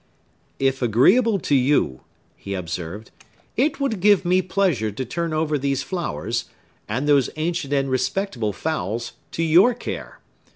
"If 0.57 0.81
agreeable 0.81 1.37
to 1.41 1.53
you," 1.53 2.01
he 2.35 2.55
observed, 2.55 3.11
"it 3.55 3.79
would 3.79 3.99
give 3.99 4.25
me 4.25 4.41
pleasure 4.41 4.89
to 4.91 5.05
turn 5.05 5.31
over 5.31 5.59
these 5.59 5.83
flowers, 5.83 6.45
and 6.89 7.07
those 7.07 7.29
ancient 7.35 7.71
and 7.71 7.87
respectable 7.87 8.51
fowls, 8.51 9.11
to 9.33 9.43
your 9.43 9.75
care. 9.75 10.19